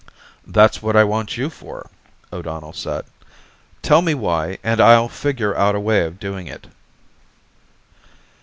[0.47, 1.87] "That's what I want you for,"
[2.33, 3.05] O'Donnell said.
[3.83, 6.65] "Tell me why and I'll figure out a way of doing it."